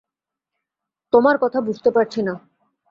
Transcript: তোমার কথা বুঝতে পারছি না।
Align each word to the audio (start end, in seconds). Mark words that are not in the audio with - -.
তোমার 1.13 1.35
কথা 1.37 1.59
বুঝতে 1.61 1.89
পারছি 1.91 2.19
না। 2.21 2.33